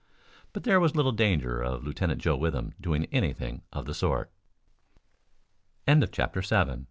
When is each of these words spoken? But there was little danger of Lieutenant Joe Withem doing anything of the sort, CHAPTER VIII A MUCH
But 0.51 0.63
there 0.63 0.79
was 0.79 0.95
little 0.95 1.11
danger 1.11 1.61
of 1.61 1.83
Lieutenant 1.83 2.19
Joe 2.19 2.35
Withem 2.35 2.73
doing 2.81 3.05
anything 3.11 3.61
of 3.71 3.85
the 3.85 3.93
sort, 3.93 4.31
CHAPTER 5.87 6.41
VIII 6.41 6.59
A 6.61 6.65
MUCH 6.65 6.79